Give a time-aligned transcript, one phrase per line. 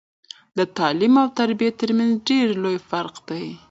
[0.57, 3.45] د تعليم او تربيه ترمنځ ډير لوي فرق دی